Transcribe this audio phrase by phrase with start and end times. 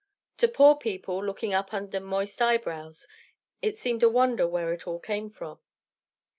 [0.37, 3.07] To poor people, looking up under moist eyebrows,
[3.61, 5.59] it seemed a wonder where it all came from.